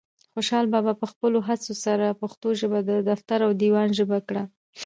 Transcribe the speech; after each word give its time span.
خوشحال 0.33 0.65
بابا 0.73 0.93
په 1.01 1.05
خپلو 1.11 1.39
هڅو 1.47 1.73
سره 1.85 2.17
پښتو 2.21 2.47
ژبه 2.59 2.79
د 2.89 2.91
دفتر 3.09 3.39
او 3.47 3.51
دیوان 3.61 3.89
ژبه 3.99 4.19
کړه. 4.27 4.43